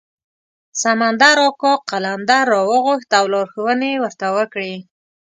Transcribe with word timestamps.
سمندر 0.81 1.37
اکا 1.47 1.73
قلندر 1.89 2.43
راوغوښت 2.53 3.09
او 3.19 3.25
لارښوونې 3.33 3.87
یې 3.93 4.01
ورته 4.03 4.27
وکړې. 4.37 4.73